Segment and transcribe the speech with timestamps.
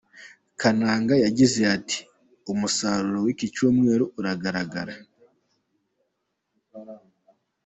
[0.59, 1.99] Kananga yagize ati
[2.51, 4.93] “Umusaruro w’iki cyumweru uragaragara.